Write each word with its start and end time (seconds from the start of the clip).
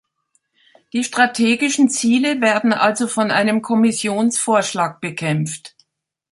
Die 0.93 1.03
strategischen 1.03 1.87
Ziele 1.91 2.41
werden 2.41 2.73
also 2.73 3.07
von 3.07 3.29
einem 3.29 3.61
Kommissionsvorschlag 3.61 4.99
bekämpft. 4.99 5.75